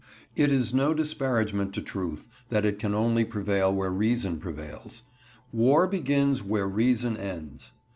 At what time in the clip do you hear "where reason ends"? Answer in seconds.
6.41-7.69